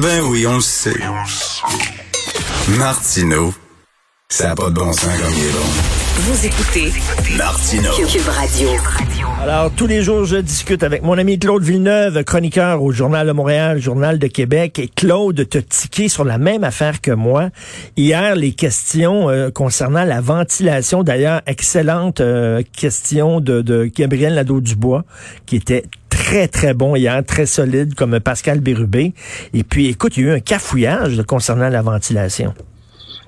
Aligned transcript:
Ben 0.00 0.22
oui, 0.22 0.46
on 0.46 0.54
le 0.54 0.60
sait. 0.60 0.94
Martineau, 2.78 3.52
ça 4.30 4.48
n'a 4.48 4.54
pas 4.54 4.70
de 4.70 4.74
bon 4.74 4.90
sens 4.94 5.04
comme 5.20 5.34
il 5.34 5.44
est 5.44 5.52
bon. 5.52 5.58
Vous 6.20 6.46
écoutez 6.46 6.92
Martineau. 7.36 7.90
Cube 8.10 8.28
Radio. 8.28 8.68
Alors, 9.42 9.70
tous 9.72 9.86
les 9.86 10.02
jours, 10.02 10.24
je 10.24 10.36
discute 10.36 10.84
avec 10.84 11.02
mon 11.02 11.18
ami 11.18 11.38
Claude 11.38 11.62
Villeneuve, 11.62 12.24
chroniqueur 12.24 12.82
au 12.82 12.92
Journal 12.92 13.26
de 13.26 13.32
Montréal, 13.32 13.78
Journal 13.78 14.18
de 14.18 14.26
Québec. 14.26 14.78
Et 14.78 14.88
Claude, 14.88 15.46
te 15.46 15.58
tiqué 15.58 16.08
sur 16.08 16.24
la 16.24 16.38
même 16.38 16.64
affaire 16.64 17.02
que 17.02 17.10
moi. 17.10 17.50
Hier, 17.98 18.36
les 18.36 18.52
questions 18.52 19.28
euh, 19.28 19.50
concernant 19.50 20.04
la 20.04 20.22
ventilation, 20.22 21.02
d'ailleurs, 21.02 21.42
excellente 21.46 22.22
euh, 22.22 22.62
question 22.74 23.40
de, 23.40 23.60
de 23.60 23.84
Gabriel 23.84 24.34
Nadeau-Dubois, 24.34 25.04
qui 25.44 25.56
était 25.56 25.84
très, 26.30 26.46
très 26.46 26.74
bon 26.74 26.94
hier, 26.94 27.24
très 27.26 27.44
solide, 27.44 27.96
comme 27.96 28.20
Pascal 28.20 28.60
Bérubé. 28.60 29.14
Et 29.52 29.64
puis, 29.64 29.88
écoute, 29.88 30.16
il 30.16 30.24
y 30.24 30.28
a 30.28 30.32
eu 30.32 30.36
un 30.36 30.40
cafouillage 30.40 31.16
là, 31.16 31.24
concernant 31.24 31.68
la 31.68 31.82
ventilation. 31.82 32.54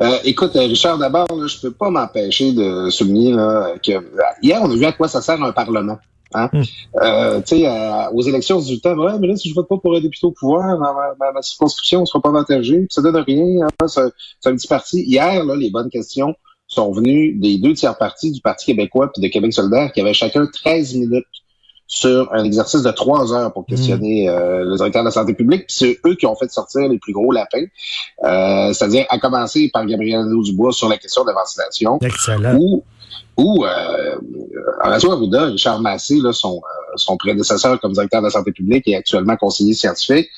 Euh, 0.00 0.19
écoute, 0.25 0.55
euh, 0.55 0.61
Richard, 0.61 0.98
d'abord, 0.98 1.27
je 1.48 1.61
peux 1.61 1.72
pas 1.72 1.91
m'empêcher 1.91 2.53
de 2.53 2.91
souligner 2.91 3.33
là, 3.33 3.75
que 3.84 3.91
euh, 3.91 4.00
hier, 4.41 4.61
on 4.62 4.70
a 4.70 4.77
vu 4.77 4.84
à 4.84 4.92
quoi 4.92 5.09
ça 5.09 5.20
sert 5.20 5.42
un 5.42 5.50
Parlement. 5.50 5.98
Hein? 6.33 6.48
Hmm. 6.53 6.62
Euh, 7.03 7.41
tu 7.41 7.56
sais, 7.56 7.67
euh, 7.67 8.09
aux 8.12 8.22
élections, 8.22 8.61
du 8.61 8.81
temps, 8.81 8.97
ouais, 8.97 9.19
mais 9.19 9.27
là, 9.27 9.37
si 9.37 9.48
je 9.50 9.55
vote 9.55 9.69
pas 9.69 9.78
pour 9.78 9.97
un 9.97 10.00
député 10.00 10.25
au 10.25 10.31
pouvoir, 10.31 10.78
dans 10.78 10.94
ma, 10.94 11.14
ma- 11.19 11.33
ma 11.33 11.42
circonscription, 11.42 12.03
on 12.03 12.06
sera 12.06 12.22
pas 12.22 12.28
avantagé, 12.28 12.87
ça 12.89 13.03
donne 13.03 13.16
rien, 13.16 13.66
hein, 13.66 13.87
c'est 13.89 14.00
c'est 14.41 14.48
un 14.48 14.55
petit 14.55 14.69
parti. 14.69 15.03
Hier, 15.03 15.44
là, 15.44 15.56
les 15.56 15.70
bonnes 15.70 15.91
questions 15.91 16.34
sont 16.69 16.92
venues 16.92 17.34
des 17.34 17.59
deux 17.59 17.75
tiers 17.75 17.98
partis 17.98 18.31
du 18.31 18.41
Parti 18.41 18.66
québécois 18.66 19.11
puis 19.12 19.20
de 19.20 19.28
Québec 19.28 19.53
solidaire 19.53 19.92
qui 19.92 20.00
avaient 20.00 20.14
chacun 20.14 20.47
13 20.47 20.94
minutes 20.94 21.27
sur 21.95 22.33
un 22.33 22.43
exercice 22.45 22.81
de 22.83 22.91
trois 22.91 23.35
heures 23.35 23.53
pour 23.53 23.67
questionner 23.67 24.27
euh, 24.27 24.65
le 24.65 24.77
directeur 24.77 25.03
de 25.03 25.09
la 25.09 25.11
santé 25.12 25.35
publique. 25.35 25.67
Puis 25.67 25.77
c'est 25.77 25.99
eux 26.07 26.15
qui 26.15 26.25
ont 26.25 26.34
fait 26.34 26.51
sortir 26.51 26.89
les 26.89 26.99
plus 26.99 27.12
gros 27.12 27.31
lapins, 27.33 27.67
euh, 28.25 28.73
c'est-à-dire 28.73 29.05
à 29.11 29.19
commencer 29.19 29.69
par 29.71 29.84
Gabriel 29.84 30.21
Nadeau-Dubois 30.23 30.73
sur 30.73 30.89
la 30.89 30.97
question 30.97 31.23
de 31.23 31.29
la 31.29 31.34
ventilation, 31.34 31.99
Excellent. 32.01 32.57
ou 32.59 32.83
ou 33.37 33.65
euh, 33.67 34.17
Horacio 34.83 35.12
Arruda, 35.12 35.45
Richard 35.47 35.81
Massé, 35.81 36.17
là, 36.23 36.33
son, 36.33 36.57
euh, 36.57 36.93
son 36.97 37.17
prédécesseur 37.19 37.79
comme 37.81 37.93
directeur 37.93 38.21
de 38.23 38.27
la 38.27 38.31
santé 38.31 38.53
publique 38.53 38.84
et 38.87 38.97
actuellement 38.97 39.37
conseiller 39.37 39.75
scientifique, 39.75 40.29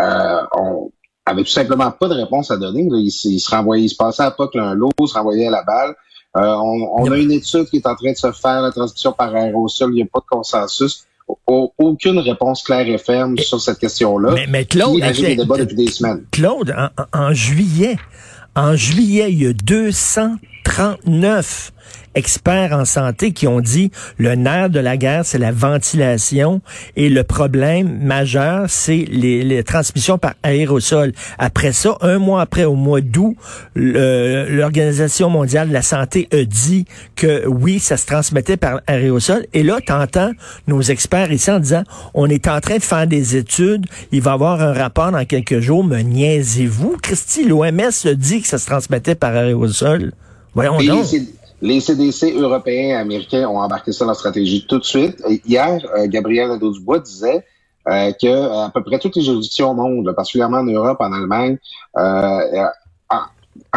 euh, 0.00 0.40
on 0.56 0.90
avait 1.26 1.42
tout 1.42 1.50
simplement 1.50 1.90
pas 1.90 2.08
de 2.08 2.14
réponse 2.14 2.50
à 2.52 2.56
donner. 2.56 2.84
Là. 2.88 2.98
Il, 2.98 3.10
se- 3.10 3.28
il 3.28 3.40
se 3.40 3.50
renvoyait, 3.50 3.84
il 3.84 3.88
se 3.88 3.96
passait 3.96 4.22
à 4.22 4.30
pas 4.30 4.48
l'un 4.54 4.74
l'autre, 4.74 5.06
se 5.06 5.14
renvoyait 5.14 5.48
à 5.48 5.50
la 5.50 5.62
balle. 5.64 5.94
Euh, 6.36 6.40
on, 6.40 7.02
on 7.02 7.10
a 7.10 7.18
une 7.18 7.32
étude 7.32 7.64
qui 7.66 7.78
est 7.78 7.86
en 7.86 7.94
train 7.96 8.12
de 8.12 8.16
se 8.16 8.30
faire, 8.32 8.62
la 8.62 8.70
transmission 8.70 9.12
par 9.12 9.34
aérosol, 9.34 9.90
il 9.92 9.96
n'y 9.96 10.02
a 10.02 10.06
pas 10.12 10.20
de 10.20 10.26
consensus. 10.30 11.04
Au- 11.46 11.72
aucune 11.78 12.18
réponse 12.18 12.62
claire 12.62 12.88
et 12.88 12.98
ferme 12.98 13.36
sur 13.38 13.60
cette 13.60 13.78
question-là. 13.78 14.32
Mais, 14.34 14.46
mais 14.48 14.64
Claude, 14.64 14.96
qui 14.96 15.02
agite 15.02 15.26
les 15.26 15.36
débats 15.36 15.58
depuis 15.58 15.76
des 15.76 15.90
semaines. 15.90 16.24
Claude, 16.32 16.74
en, 16.76 16.88
en- 17.02 17.06
en 17.28 17.32
juillet, 17.32 17.96
en 18.56 18.74
juillet, 18.76 19.30
il 19.32 19.42
y 19.42 19.46
a 19.46 19.52
239 19.52 21.72
experts 22.14 22.72
en 22.72 22.84
santé 22.84 23.32
qui 23.32 23.46
ont 23.46 23.60
dit 23.60 23.90
le 24.18 24.34
nerf 24.34 24.70
de 24.70 24.80
la 24.80 24.96
guerre, 24.96 25.24
c'est 25.24 25.38
la 25.38 25.52
ventilation 25.52 26.60
et 26.96 27.08
le 27.08 27.24
problème 27.24 27.98
majeur, 28.02 28.64
c'est 28.68 29.04
les, 29.10 29.42
les 29.42 29.62
transmissions 29.62 30.18
par 30.18 30.34
aérosol. 30.42 31.12
Après 31.38 31.72
ça, 31.72 31.96
un 32.00 32.18
mois 32.18 32.40
après, 32.42 32.64
au 32.64 32.74
mois 32.74 33.00
d'août, 33.00 33.36
l'Organisation 33.74 35.30
mondiale 35.30 35.68
de 35.68 35.72
la 35.72 35.82
santé 35.82 36.28
a 36.32 36.44
dit 36.44 36.84
que 37.16 37.46
oui, 37.46 37.78
ça 37.78 37.96
se 37.96 38.06
transmettait 38.06 38.56
par 38.56 38.80
aérosol. 38.86 39.46
Et 39.52 39.62
là, 39.62 39.78
t'entends 39.84 40.32
nos 40.66 40.82
experts 40.82 41.32
ici 41.32 41.50
en 41.50 41.60
disant, 41.60 41.84
on 42.14 42.26
est 42.26 42.48
en 42.48 42.60
train 42.60 42.76
de 42.76 42.82
faire 42.82 43.06
des 43.06 43.36
études, 43.36 43.86
il 44.12 44.22
va 44.22 44.32
y 44.32 44.34
avoir 44.34 44.60
un 44.60 44.72
rapport 44.72 45.12
dans 45.12 45.24
quelques 45.24 45.60
jours, 45.60 45.84
me 45.84 46.00
niaisez-vous? 46.00 46.96
Christy, 47.02 47.46
l'OMS 47.46 47.90
a 48.04 48.14
dit 48.14 48.42
que 48.42 48.48
ça 48.48 48.58
se 48.58 48.66
transmettait 48.66 49.14
par 49.14 49.34
aérosol. 49.34 50.12
Voyons 50.54 50.78
donc. 50.78 51.06
Les, 51.60 51.80
CDC 51.80 52.34
européens 52.36 52.88
et 52.88 52.94
américains 52.94 53.48
ont 53.48 53.58
embarqué 53.60 53.92
ça 53.92 54.04
dans 54.04 54.10
la 54.12 54.14
stratégie 54.14 54.66
tout 54.66 54.78
de 54.78 54.84
suite. 54.84 55.22
Hier, 55.46 55.78
euh, 55.96 56.06
Gabriel 56.06 56.48
Nadeau-Dubois 56.48 57.00
disait 57.00 57.44
euh, 57.88 58.12
que 58.12 58.26
euh, 58.26 58.64
à 58.66 58.70
peu 58.70 58.82
près 58.82 58.98
toutes 58.98 59.16
les 59.16 59.22
juridictions 59.22 59.70
au 59.70 59.74
monde, 59.74 60.12
particulièrement 60.14 60.58
en 60.58 60.64
Europe, 60.64 60.98
en 61.00 61.12
Allemagne, 61.12 61.58
euh, 61.96 62.00
euh, 62.02 62.66
en- 63.10 63.16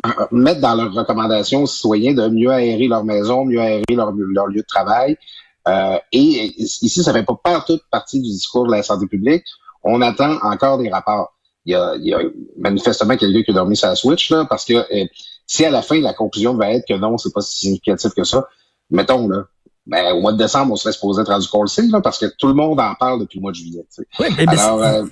en- 0.03 0.27
mettent 0.31 0.59
dans 0.59 0.75
leurs 0.75 0.93
recommandations 0.93 1.63
aux 1.63 1.67
citoyens 1.67 2.13
de 2.13 2.27
mieux 2.27 2.51
aérer 2.51 2.87
leur 2.87 3.03
maison, 3.03 3.45
mieux 3.45 3.59
aérer 3.61 3.83
leur, 3.95 4.11
leur 4.13 4.47
lieu 4.47 4.61
de 4.61 4.67
travail. 4.67 5.17
Euh, 5.67 5.97
et 6.11 6.51
ici, 6.57 7.01
ça 7.03 7.13
fait 7.13 7.23
pas 7.23 7.39
pas 7.41 7.61
toute 7.65 7.81
partie 7.89 8.19
du 8.21 8.29
discours 8.29 8.65
de 8.67 8.71
la 8.71 8.83
santé 8.83 9.07
publique. 9.07 9.45
On 9.83 10.01
attend 10.01 10.37
encore 10.41 10.77
des 10.77 10.89
rapports. 10.89 11.33
Il 11.65 11.71
y 11.71 11.75
a, 11.75 11.95
il 11.95 12.05
y 12.05 12.13
a 12.13 12.19
manifestement 12.57 13.15
quelqu'un 13.15 13.41
qui 13.43 13.51
a 13.51 13.53
dormi 13.53 13.77
sa 13.77 13.95
switch 13.95 14.29
là, 14.31 14.45
parce 14.49 14.65
que 14.65 14.73
si 15.45 15.65
à 15.65 15.69
la 15.69 15.81
fin 15.81 15.99
la 15.99 16.13
conclusion 16.13 16.55
va 16.55 16.71
être 16.71 16.87
que 16.87 16.93
non, 16.93 17.17
c'est 17.17 17.33
pas 17.33 17.41
si 17.41 17.59
significatif 17.59 18.13
que 18.13 18.23
ça, 18.23 18.47
mettons 18.89 19.27
là, 19.27 19.45
ben, 19.85 20.13
au 20.13 20.21
mois 20.21 20.31
de 20.31 20.37
décembre, 20.37 20.71
on 20.71 20.75
serait 20.77 20.93
supposé 20.93 21.21
être 21.21 21.31
rendu 21.31 21.47
sait, 21.67 21.81
là, 21.87 21.99
parce 22.01 22.17
que 22.17 22.25
tout 22.37 22.47
le 22.47 22.53
monde 22.53 22.79
en 22.79 22.95
parle 22.95 23.19
depuis 23.19 23.39
le 23.39 23.41
mois 23.41 23.51
de 23.51 23.57
juillet. 23.57 23.85
Oui, 24.19 24.27
mais, 24.37 24.45
mais 24.45 24.57
Alors, 24.59 24.79
c'est- 24.79 24.85
euh, 24.99 25.05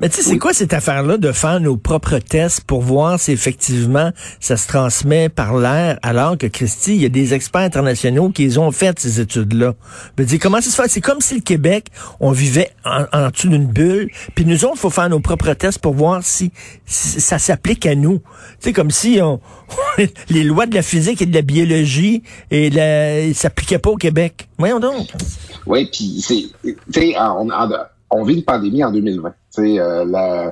mais 0.00 0.08
tu 0.08 0.16
sais, 0.16 0.22
c'est 0.30 0.38
quoi 0.38 0.52
cette 0.52 0.74
affaire-là 0.74 1.16
de 1.16 1.30
faire 1.30 1.60
nos 1.60 1.76
propres 1.76 2.18
tests 2.18 2.62
pour 2.62 2.82
voir 2.82 3.20
si 3.20 3.30
effectivement 3.30 4.10
ça 4.40 4.56
se 4.56 4.66
transmet 4.66 5.28
par 5.28 5.56
l'air, 5.56 5.98
alors 6.02 6.36
que 6.36 6.48
Christy, 6.48 6.96
il 6.96 7.02
y 7.02 7.06
a 7.06 7.08
des 7.08 7.34
experts 7.34 7.62
internationaux 7.62 8.30
qui 8.30 8.42
les 8.42 8.58
ont 8.58 8.72
fait 8.72 8.98
ces 8.98 9.20
études-là. 9.20 9.74
Veux 10.18 10.24
dire, 10.24 10.38
comment 10.42 10.60
ça 10.60 10.70
se 10.70 10.82
fait? 10.82 10.88
C'est 10.88 11.00
comme 11.00 11.20
si 11.20 11.36
le 11.36 11.40
Québec, 11.40 11.86
on 12.18 12.32
vivait 12.32 12.72
en, 12.84 13.04
en 13.12 13.30
dessous 13.30 13.48
d'une 13.48 13.66
bulle, 13.66 14.10
puis 14.34 14.44
nous 14.44 14.64
autres, 14.64 14.74
il 14.76 14.80
faut 14.80 14.90
faire 14.90 15.08
nos 15.08 15.20
propres 15.20 15.52
tests 15.54 15.78
pour 15.78 15.94
voir 15.94 16.22
si, 16.24 16.50
si 16.84 17.20
ça 17.20 17.38
s'applique 17.38 17.86
à 17.86 17.94
nous. 17.94 18.18
Tu 18.18 18.24
sais, 18.60 18.72
comme 18.72 18.90
si 18.90 19.20
on, 19.22 19.40
les 20.30 20.42
lois 20.42 20.66
de 20.66 20.74
la 20.74 20.82
physique 20.82 21.22
et 21.22 21.26
de 21.26 21.34
la 21.34 21.42
biologie 21.42 22.22
et 22.50 22.70
la, 22.70 23.20
ils 23.20 23.34
s'appliquaient 23.34 23.78
pas 23.78 23.90
au 23.90 23.96
Québec. 23.96 24.15
Voyons 24.58 24.80
donc. 24.80 25.08
Oui, 25.66 25.86
puis 25.86 26.22
c'est, 26.22 27.16
on, 27.18 27.48
on, 28.10 28.24
vit 28.24 28.34
une 28.34 28.44
pandémie 28.44 28.82
en 28.84 28.90
2020. 28.90 29.30
Tu 29.30 29.34
sais, 29.50 29.80
euh, 29.80 30.50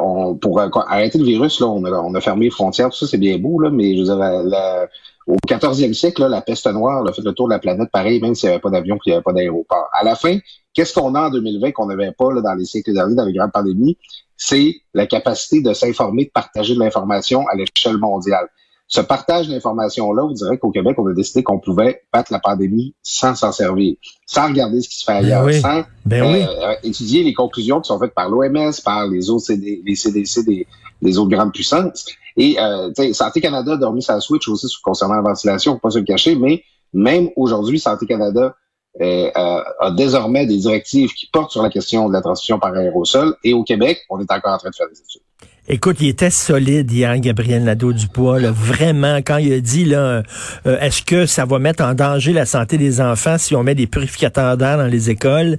on, 0.00 0.34
pour 0.36 0.58
euh, 0.58 0.68
arrêter 0.88 1.18
le 1.18 1.24
virus, 1.24 1.60
on 1.60 1.84
a, 1.84 2.20
fermé 2.20 2.46
les 2.46 2.50
frontières, 2.50 2.90
tout 2.90 2.96
ça, 2.96 3.06
c'est 3.06 3.18
bien 3.18 3.38
beau, 3.38 3.60
mais 3.70 3.94
je 3.96 4.00
veux 4.00 4.16
dire, 4.16 4.88
au 5.26 5.36
14e 5.48 5.92
siècle, 5.92 6.26
la 6.26 6.40
peste 6.40 6.66
noire 6.72 7.04
a 7.06 7.12
fait 7.12 7.22
le 7.22 7.32
tour 7.32 7.48
de 7.48 7.52
la 7.52 7.58
planète, 7.58 7.90
pareil, 7.90 8.20
même 8.20 8.34
s'il 8.34 8.48
n'y 8.48 8.54
avait 8.54 8.62
pas 8.62 8.70
d'avion, 8.70 8.96
puis 8.96 9.04
il 9.06 9.10
n'y 9.10 9.14
avait 9.14 9.24
pas 9.24 9.32
d'aéroport. 9.32 9.88
À 9.92 10.04
la 10.04 10.14
fin, 10.14 10.38
qu'est-ce 10.72 10.94
qu'on 10.94 11.14
a 11.14 11.26
en 11.26 11.30
2020 11.30 11.72
qu'on 11.72 11.86
n'avait 11.86 12.12
pas 12.12 12.28
dans 12.40 12.54
les 12.54 12.64
siècles 12.64 12.92
derniers, 12.92 13.16
dans 13.16 13.24
les 13.24 13.32
grandes 13.32 13.52
pandémies? 13.52 13.98
C'est 14.36 14.76
la 14.94 15.06
capacité 15.06 15.62
de 15.62 15.72
s'informer, 15.72 16.26
de 16.26 16.30
partager 16.30 16.74
de 16.74 16.80
l'information 16.80 17.46
à 17.48 17.56
l'échelle 17.56 17.96
mondiale. 17.96 18.48
Ce 18.88 19.00
partage 19.00 19.48
d'informations-là, 19.48 20.22
vous 20.22 20.34
direz 20.34 20.58
qu'au 20.58 20.70
Québec, 20.70 20.96
on 20.98 21.06
a 21.08 21.12
décidé 21.12 21.42
qu'on 21.42 21.58
pouvait 21.58 22.02
battre 22.12 22.32
la 22.32 22.38
pandémie 22.38 22.94
sans 23.02 23.34
s'en 23.34 23.50
servir, 23.50 23.96
sans 24.26 24.46
regarder 24.46 24.80
ce 24.80 24.88
qui 24.88 24.98
se 24.98 25.04
fait 25.04 25.12
ailleurs, 25.12 25.44
oui. 25.44 25.60
sans 25.60 25.82
Ben 26.04 26.22
euh, 26.24 26.32
oui. 26.32 26.44
euh, 26.62 26.74
étudier 26.84 27.24
les 27.24 27.34
conclusions 27.34 27.80
qui 27.80 27.88
sont 27.88 27.98
faites 27.98 28.14
par 28.14 28.28
l'OMS, 28.28 28.70
par 28.84 29.08
les 29.08 29.28
autres 29.28 29.46
CD, 29.46 29.82
les 29.84 29.96
CDC 29.96 30.44
des, 30.44 30.66
des 31.02 31.18
autres 31.18 31.30
grandes 31.30 31.52
puissances. 31.52 32.06
Et 32.36 32.56
euh, 32.60 32.90
Santé 33.12 33.40
Canada 33.40 33.72
a 33.72 33.76
dormi 33.76 34.02
sa 34.02 34.20
switch 34.20 34.46
aussi 34.48 34.68
sur- 34.68 34.82
concernant 34.82 35.14
la 35.16 35.22
ventilation, 35.22 35.72
faut 35.72 35.78
pas 35.80 35.90
se 35.90 35.98
le 35.98 36.04
cacher, 36.04 36.36
mais 36.36 36.62
même 36.92 37.30
aujourd'hui, 37.34 37.80
Santé 37.80 38.06
Canada 38.06 38.54
euh, 39.00 39.30
euh, 39.36 39.60
a 39.80 39.90
désormais 39.90 40.46
des 40.46 40.58
directives 40.58 41.12
qui 41.12 41.26
portent 41.32 41.50
sur 41.50 41.62
la 41.62 41.70
question 41.70 42.08
de 42.08 42.12
la 42.12 42.20
transmission 42.22 42.58
par 42.60 42.72
aérosol. 42.72 43.34
Et 43.42 43.52
au 43.52 43.64
Québec, 43.64 43.98
on 44.10 44.20
est 44.20 44.30
encore 44.30 44.52
en 44.52 44.58
train 44.58 44.70
de 44.70 44.74
faire 44.76 44.88
des 44.88 44.98
études. 45.00 45.22
Écoute, 45.68 45.96
il 46.00 46.08
était 46.08 46.30
solide 46.30 46.92
hier, 46.92 47.18
Gabriel 47.18 47.64
Nadeau-Dubois, 47.64 48.38
là, 48.38 48.52
vraiment, 48.52 49.16
quand 49.16 49.38
il 49.38 49.52
a 49.52 49.58
dit, 49.58 49.84
là, 49.84 50.22
euh, 50.66 50.78
est-ce 50.80 51.02
que 51.02 51.26
ça 51.26 51.44
va 51.44 51.58
mettre 51.58 51.82
en 51.82 51.92
danger 51.94 52.32
la 52.32 52.46
santé 52.46 52.78
des 52.78 53.00
enfants 53.00 53.36
si 53.36 53.56
on 53.56 53.64
met 53.64 53.74
des 53.74 53.88
purificateurs 53.88 54.56
d'air 54.56 54.78
dans 54.78 54.86
les 54.86 55.10
écoles? 55.10 55.58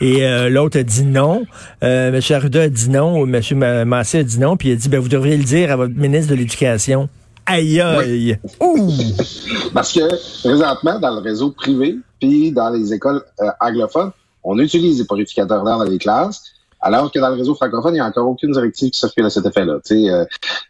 Et 0.00 0.26
euh, 0.26 0.48
l'autre 0.48 0.80
a 0.80 0.82
dit 0.82 1.04
non. 1.04 1.44
Euh, 1.84 2.12
M. 2.12 2.20
Arruda 2.36 2.62
a 2.62 2.68
dit 2.68 2.90
non, 2.90 3.24
M. 3.26 3.40
Ma- 3.54 3.84
Massé 3.84 4.18
a 4.18 4.22
dit 4.24 4.40
non, 4.40 4.56
puis 4.56 4.70
il 4.70 4.72
a 4.72 4.76
dit, 4.76 4.88
ben, 4.88 4.98
vous 4.98 5.08
devriez 5.08 5.36
le 5.36 5.44
dire 5.44 5.70
à 5.70 5.76
votre 5.76 5.94
ministre 5.94 6.30
de 6.30 6.36
l'Éducation. 6.36 7.08
Aïe, 7.46 7.80
aïe! 7.80 8.38
Parce 9.72 9.92
que 9.92 10.00
présentement, 10.42 10.98
dans 10.98 11.14
le 11.14 11.20
réseau 11.20 11.50
privé, 11.50 11.96
puis 12.20 12.50
dans 12.50 12.70
les 12.70 12.92
écoles 12.92 13.22
euh, 13.40 13.50
anglophones, 13.60 14.10
on 14.42 14.58
utilise 14.58 14.98
des 14.98 15.04
purificateurs 15.04 15.62
d'air 15.62 15.78
dans 15.78 15.84
les 15.84 15.98
classes. 15.98 16.42
Alors 16.84 17.10
que 17.10 17.18
dans 17.18 17.30
le 17.30 17.36
réseau 17.36 17.54
francophone, 17.54 17.94
il 17.94 17.96
n'y 17.96 18.00
a 18.00 18.06
encore 18.06 18.28
aucune 18.28 18.52
directive 18.52 18.90
qui 18.90 19.00
circule 19.00 19.24
à 19.24 19.30
cet 19.30 19.46
effet-là. 19.46 19.78
Euh, 19.90 20.24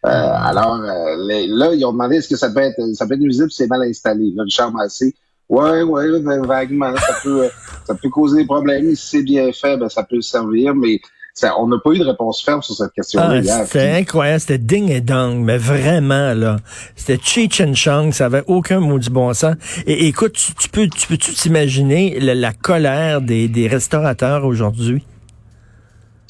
alors 0.04 0.78
là, 0.78 1.74
ils 1.74 1.84
ont 1.84 1.92
demandé 1.92 2.16
est-ce 2.16 2.28
que 2.28 2.36
ça 2.36 2.50
peut 2.50 2.60
être 2.60 2.80
ça 2.94 3.06
peut 3.06 3.14
être 3.14 3.20
nuisible 3.20 3.50
si 3.50 3.56
c'est 3.56 3.66
mal 3.66 3.82
installé. 3.82 4.32
Là, 4.34 4.44
Richard 4.44 4.72
Massé, 4.72 5.12
ouais, 5.48 5.82
ouais, 5.82 6.20
vaguement, 6.46 6.94
ça 6.96 7.14
peut 7.22 7.48
ça 7.84 7.94
peut 7.96 8.08
causer 8.10 8.42
des 8.42 8.44
problèmes. 8.46 8.94
Si 8.94 9.08
c'est 9.08 9.22
bien 9.22 9.50
fait, 9.52 9.76
ben, 9.76 9.88
ça 9.88 10.04
peut 10.04 10.20
servir, 10.20 10.74
mais 10.76 11.00
on 11.58 11.66
n'a 11.66 11.78
pas 11.82 11.90
eu 11.90 11.98
de 11.98 12.04
réponse 12.04 12.44
ferme 12.44 12.62
sur 12.62 12.76
cette 12.76 12.92
question-là 12.92 13.42
ah, 13.50 13.64
C'était 13.66 13.90
incroyable, 13.90 14.38
c'était 14.38 14.58
ding 14.58 14.88
et 14.92 15.00
dong, 15.00 15.40
mais 15.40 15.58
vraiment, 15.58 16.32
là. 16.32 16.58
C'était 16.94 17.20
Cheech 17.20 17.60
and 17.60 17.74
Chong, 17.74 18.12
ça 18.12 18.26
avait 18.26 18.44
aucun 18.46 18.78
mot 18.78 19.00
du 19.00 19.10
bon 19.10 19.34
sens. 19.34 19.56
Et 19.84 20.06
écoute, 20.06 20.38
tu, 20.58 20.68
peux 20.68 20.86
tu 20.86 21.08
peux 21.08 21.16
t'imaginer 21.16 22.20
la, 22.20 22.52
colère 22.52 23.20
des, 23.20 23.48
des 23.48 23.66
restaurateurs 23.66 24.44
aujourd'hui? 24.44 25.04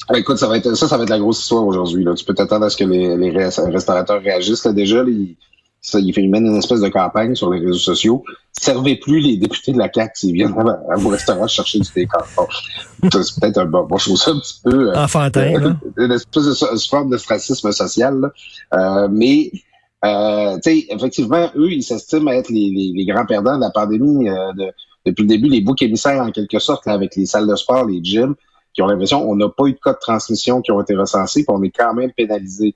Ah, 0.07 0.17
écoute, 0.17 0.37
ça 0.37 0.47
va 0.47 0.57
être 0.57 0.75
ça, 0.75 0.87
ça 0.87 0.97
va 0.97 1.03
être 1.03 1.09
la 1.09 1.19
grosse 1.19 1.41
histoire 1.41 1.65
aujourd'hui. 1.65 2.05
Tu 2.15 2.25
peux 2.25 2.33
t'attendre 2.33 2.65
à 2.65 2.69
ce 2.69 2.77
que 2.77 2.83
les, 2.83 3.17
les 3.17 3.31
restaurateurs 3.31 4.21
réagissent. 4.21 4.65
Là, 4.65 4.73
déjà, 4.73 5.03
les, 5.03 5.35
ça, 5.85 5.99
il 5.99 6.11
fait 6.13 6.21
une 6.21 6.55
espèce 6.57 6.81
de 6.81 6.89
campagne 6.89 7.35
sur 7.35 7.51
les 7.51 7.59
réseaux 7.59 7.77
sociaux. 7.77 8.23
Servez 8.51 8.95
plus 8.95 9.19
les 9.19 9.37
députés 9.37 9.71
de 9.71 9.77
la 9.77 9.91
CAQ 9.93 10.11
s'ils 10.15 10.33
viennent 10.33 10.55
à, 10.57 10.95
vos 10.95 11.09
restaurants 11.09 11.47
chercher 11.47 11.77
du 11.77 11.85
steak 11.85 12.09
C'est 13.03 13.39
peut-être 13.39 13.59
un 13.59 13.65
bon, 13.65 13.83
bon 13.85 13.97
chose 13.97 14.27
un 14.27 14.39
petit 14.39 14.61
peu. 14.63 14.89
Euh, 14.89 14.95
Enfantin, 14.95 15.53
euh, 15.61 15.73
Une 15.97 16.11
espèce 16.11 16.45
de, 16.45 16.89
forme 16.89 17.11
de 17.11 17.17
stracisme 17.17 17.71
social. 17.71 18.31
Euh, 18.73 19.07
mais 19.11 19.51
euh, 20.03 20.57
effectivement, 20.65 21.51
eux, 21.55 21.71
ils 21.71 21.83
s'estiment 21.83 22.31
être 22.31 22.49
les, 22.49 22.71
les, 22.71 22.91
les, 22.95 23.05
grands 23.05 23.25
perdants 23.27 23.57
de 23.57 23.61
la 23.61 23.69
pandémie. 23.69 24.27
Euh, 24.27 24.53
de, 24.53 24.71
depuis 25.05 25.21
le 25.21 25.27
début, 25.27 25.49
les 25.49 25.61
boucs 25.61 25.83
émissaires, 25.83 26.23
en 26.23 26.31
quelque 26.31 26.57
sorte, 26.57 26.87
avec 26.87 27.15
les 27.15 27.27
salles 27.27 27.47
de 27.47 27.55
sport, 27.55 27.85
les 27.85 28.03
gyms, 28.03 28.33
qui 28.75 28.81
ont 28.81 28.87
l'impression 28.87 29.25
qu'on 29.25 29.35
n'a 29.35 29.49
pas 29.49 29.65
eu 29.65 29.73
de 29.73 29.79
cas 29.79 29.93
de 29.93 29.99
transmission 29.99 30.61
qui 30.61 30.71
ont 30.71 30.81
été 30.81 30.95
recensés, 30.95 31.43
puis 31.43 31.55
on 31.57 31.63
est 31.63 31.71
quand 31.71 31.93
même 31.93 32.11
pénalisé 32.11 32.75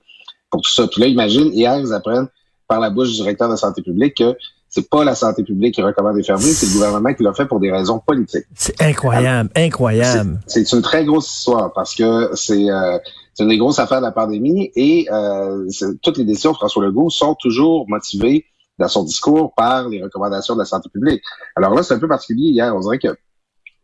pour 0.50 0.62
tout 0.62 0.70
ça. 0.70 0.88
Puis 0.88 1.00
là, 1.02 1.06
imagine, 1.06 1.52
hier, 1.52 1.78
ils 1.78 1.92
apprennent 1.92 2.28
par 2.66 2.80
la 2.80 2.90
bouche 2.90 3.10
du 3.10 3.16
directeur 3.16 3.48
de 3.48 3.52
la 3.52 3.58
santé 3.58 3.82
publique 3.82 4.16
que 4.16 4.34
c'est 4.68 4.88
pas 4.88 5.04
la 5.04 5.16
santé 5.16 5.42
publique 5.42 5.74
qui 5.74 5.82
recommande 5.82 6.16
les 6.16 6.22
fermer, 6.22 6.44
c'est 6.44 6.66
le 6.66 6.72
gouvernement 6.72 7.12
qui 7.12 7.24
l'a 7.24 7.32
fait 7.32 7.46
pour 7.46 7.58
des 7.58 7.72
raisons 7.72 7.98
politiques. 7.98 8.46
C'est 8.54 8.80
incroyable, 8.80 9.50
incroyable. 9.56 10.40
C'est 10.46 10.72
une 10.72 10.80
très 10.80 11.04
grosse 11.04 11.28
histoire 11.28 11.72
parce 11.72 11.94
que 11.94 12.30
c'est 12.34 12.70
euh, 12.70 12.96
une 13.40 13.48
des 13.48 13.58
grosses 13.58 13.80
affaires 13.80 13.98
de 13.98 14.06
la 14.06 14.12
pandémie 14.12 14.70
et 14.76 15.08
euh, 15.10 15.66
toutes 16.02 16.18
les 16.18 16.24
décisions 16.24 16.52
de 16.52 16.56
François 16.56 16.84
Legault 16.84 17.10
sont 17.10 17.34
toujours 17.34 17.88
motivées 17.88 18.44
dans 18.78 18.88
son 18.88 19.02
discours 19.02 19.52
par 19.56 19.88
les 19.88 20.02
recommandations 20.02 20.54
de 20.54 20.60
la 20.60 20.64
santé 20.64 20.88
publique. 20.88 21.22
Alors 21.56 21.74
là, 21.74 21.82
c'est 21.82 21.94
un 21.94 21.98
peu 21.98 22.08
particulier 22.08 22.50
hier. 22.50 22.74
On 22.74 22.80
dirait 22.80 22.98
que 22.98 23.16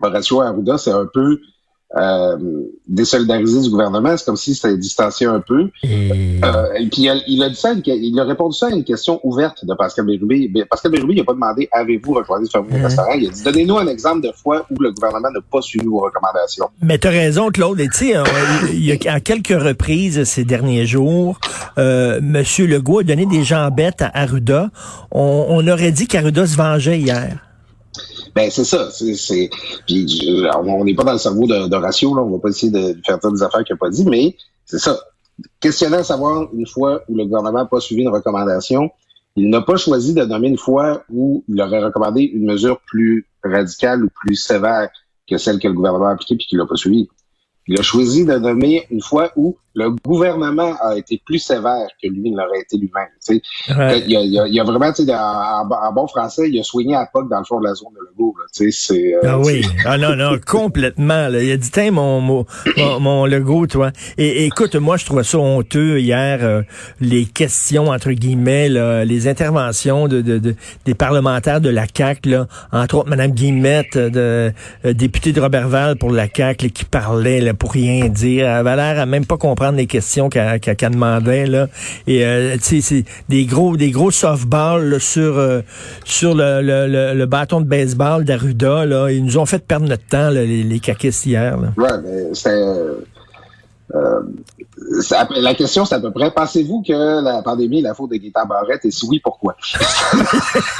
Horacio 0.00 0.40
Arruda, 0.40 0.78
c'est 0.78 0.92
un 0.92 1.08
peu 1.12 1.40
euh, 1.96 2.36
désolidariser 2.88 3.62
du 3.62 3.70
gouvernement. 3.70 4.16
C'est 4.16 4.24
comme 4.24 4.36
si 4.36 4.54
c'était 4.54 4.76
distancié 4.76 5.26
un 5.26 5.40
peu. 5.40 5.70
Et, 5.82 6.40
euh, 6.44 6.72
et 6.78 6.86
puis 6.88 7.08
il 7.26 7.42
a, 7.42 7.48
dit 7.48 7.54
ça, 7.54 7.74
il 7.84 8.20
a 8.20 8.24
répondu 8.24 8.56
ça 8.56 8.66
à 8.66 8.70
une 8.70 8.84
question 8.84 9.20
ouverte 9.22 9.64
de 9.64 9.72
Pascal 9.74 10.06
Bérubé. 10.06 10.50
Pascal 10.68 10.92
Bérubé, 10.92 11.14
il 11.14 11.18
n'a 11.18 11.24
pas 11.24 11.34
demandé 11.34 11.68
avez-vous 11.72 12.14
recommandé 12.14 12.46
de 12.46 12.50
fermer 12.50 12.76
le 12.76 12.84
restaurant? 12.84 13.12
Il 13.12 13.28
a 13.28 13.30
dit 13.30 13.42
donnez-nous 13.42 13.78
un 13.78 13.86
exemple 13.86 14.26
de 14.26 14.32
fois 14.32 14.66
où 14.70 14.80
le 14.80 14.92
gouvernement 14.92 15.30
n'a 15.30 15.40
pas 15.50 15.62
suivi 15.62 15.86
vos 15.86 16.00
recommandations. 16.00 16.68
Mais 16.82 16.98
tu 16.98 17.06
as 17.06 17.10
raison, 17.10 17.50
Claude. 17.50 17.80
Et 17.80 17.88
tu 17.88 18.10
sais, 18.10 18.14
il 18.72 18.84
y 18.84 18.92
a 18.92 19.12
à 19.12 19.20
quelques 19.20 19.48
reprises 19.48 20.24
ces 20.24 20.44
derniers 20.44 20.86
jours, 20.86 21.38
euh, 21.78 22.18
M. 22.18 22.42
Legault 22.66 22.98
a 22.98 23.04
donné 23.04 23.26
des 23.26 23.44
jambettes 23.44 24.02
à 24.02 24.10
Arruda. 24.12 24.70
On, 25.12 25.46
on 25.48 25.68
aurait 25.68 25.92
dit 25.92 26.06
qu'Arruda 26.08 26.46
se 26.46 26.56
vengeait 26.56 26.98
hier. 26.98 27.45
Ben 28.36 28.50
c'est 28.50 28.64
ça. 28.64 28.90
C'est, 28.90 29.48
on 29.88 30.84
n'est 30.84 30.94
pas 30.94 31.04
dans 31.04 31.12
le 31.12 31.18
cerveau 31.18 31.46
de, 31.46 31.74
ratio, 31.74 32.14
là. 32.14 32.20
On 32.20 32.32
va 32.32 32.38
pas 32.38 32.50
essayer 32.50 32.70
de 32.70 33.00
faire 33.06 33.18
des 33.18 33.42
affaires 33.42 33.64
qu'il 33.64 33.72
n'a 33.72 33.78
pas 33.78 33.88
dit, 33.88 34.04
mais 34.04 34.36
c'est 34.66 34.78
ça. 34.78 35.00
Questionnant 35.58 35.98
à 35.98 36.04
savoir 36.04 36.46
une 36.52 36.66
fois 36.66 37.02
où 37.08 37.16
le 37.16 37.24
gouvernement 37.24 37.60
n'a 37.60 37.64
pas 37.64 37.80
suivi 37.80 38.02
une 38.02 38.10
recommandation, 38.10 38.90
il 39.36 39.48
n'a 39.48 39.62
pas 39.62 39.76
choisi 39.76 40.12
de 40.12 40.22
nommer 40.22 40.48
une 40.48 40.58
fois 40.58 41.02
où 41.08 41.44
il 41.48 41.60
aurait 41.62 41.82
recommandé 41.82 42.24
une 42.24 42.44
mesure 42.44 42.78
plus 42.86 43.26
radicale 43.42 44.04
ou 44.04 44.10
plus 44.10 44.36
sévère 44.36 44.90
que 45.26 45.38
celle 45.38 45.58
que 45.58 45.68
le 45.68 45.74
gouvernement 45.74 46.08
a 46.08 46.12
appliquée 46.12 46.36
puis 46.36 46.46
qu'il 46.46 46.58
n'a 46.58 46.66
pas 46.66 46.76
suivi. 46.76 47.08
Il 47.66 47.80
a 47.80 47.82
choisi 47.82 48.26
de 48.26 48.34
nommer 48.34 48.86
une 48.90 49.00
fois 49.00 49.32
où 49.36 49.56
le 49.76 49.90
gouvernement 49.90 50.74
a 50.80 50.96
été 50.96 51.20
plus 51.24 51.38
sévère 51.38 51.86
que 52.02 52.08
lui 52.08 52.30
ne 52.30 52.36
l'aurait 52.38 52.60
été 52.60 52.78
lui-même. 52.78 53.08
Ouais. 53.76 54.00
Il, 54.00 54.10
y 54.10 54.38
a, 54.38 54.46
il, 54.46 54.58
a, 54.58 54.64
vraiment, 54.64 54.86
en, 54.86 55.68
en, 55.70 55.92
bon 55.92 56.06
français, 56.06 56.48
il 56.48 56.58
a 56.58 56.62
soigné 56.62 56.96
à 56.96 57.06
POC 57.12 57.28
dans 57.28 57.38
le 57.38 57.44
fond 57.44 57.60
de 57.60 57.66
la 57.66 57.74
zone 57.74 57.92
de 57.92 58.00
Legault. 58.10 58.34
C'est, 58.52 58.70
euh, 59.14 59.20
ah 59.22 59.38
oui, 59.38 59.66
ah 59.84 59.98
non, 59.98 60.16
non, 60.16 60.38
complètement. 60.46 61.28
Là. 61.28 61.42
Il 61.42 61.52
a 61.52 61.58
dit, 61.58 61.70
tiens, 61.70 61.90
mon, 61.90 62.22
mon, 62.22 62.46
mon, 63.00 63.26
Legault, 63.26 63.66
toi. 63.66 63.90
Et, 64.16 64.46
écoute, 64.46 64.76
moi, 64.76 64.96
je 64.96 65.04
trouve 65.04 65.22
ça 65.22 65.38
honteux 65.38 66.00
hier, 66.00 66.38
euh, 66.40 66.62
les 67.02 67.26
questions, 67.26 67.88
entre 67.88 68.12
guillemets, 68.12 68.70
là, 68.70 69.04
les 69.04 69.28
interventions 69.28 70.08
de, 70.08 70.22
de, 70.22 70.38
de, 70.38 70.54
des 70.86 70.94
parlementaires 70.94 71.60
de 71.60 71.68
la 71.68 71.84
CAQ, 71.86 72.30
là, 72.30 72.46
entre 72.72 72.96
autres 72.96 73.10
Mme 73.10 73.32
Guillemette, 73.32 73.98
de, 73.98 74.52
euh, 74.86 74.92
députée 74.94 75.32
de 75.32 75.40
Robertval 75.40 75.96
pour 75.96 76.12
la 76.12 76.28
CAQ, 76.34 76.70
qui 76.70 76.86
parlait 76.86 77.42
là, 77.42 77.52
pour 77.52 77.72
rien 77.72 78.08
dire. 78.08 78.46
Elle 78.46 78.66
avait 78.66 78.76
l'air 78.76 79.00
à 79.00 79.04
même 79.04 79.26
pas 79.26 79.36
comprendre 79.36 79.65
les 79.72 79.86
questions 79.86 80.28
qu'elle 80.28 80.60
demandait 80.90 81.46
là. 81.46 81.66
Et 82.06 82.24
euh, 82.24 82.56
c'est 82.60 83.04
des 83.28 83.46
gros 83.46 83.76
des 83.76 83.90
gros 83.90 84.10
softballs 84.10 85.00
sur 85.00 85.38
euh, 85.38 85.62
sur 86.04 86.34
le, 86.34 86.62
le, 86.62 87.14
le, 87.14 87.26
bâton 87.26 87.60
de 87.60 87.66
baseball 87.66 88.24
d'Aruda 88.24 88.86
là. 88.86 89.10
Ils 89.10 89.24
nous 89.24 89.38
ont 89.38 89.46
fait 89.46 89.58
perdre 89.58 89.88
notre 89.88 90.06
temps 90.06 90.30
les, 90.30 90.62
les 90.62 90.80
caquistes 90.80 91.26
hier. 91.26 91.58
Euh, 93.94 94.20
la 95.36 95.54
question, 95.54 95.84
c'est 95.84 95.94
à 95.94 96.00
peu 96.00 96.10
près, 96.10 96.30
pensez-vous 96.30 96.82
que 96.82 97.22
la 97.22 97.40
pandémie 97.42 97.78
est 97.78 97.82
la 97.82 97.94
faute 97.94 98.10
de 98.10 98.16
Guetta 98.16 98.44
Barrette 98.44 98.84
et 98.84 98.90
si 98.90 99.06
oui, 99.06 99.20
pourquoi? 99.22 99.56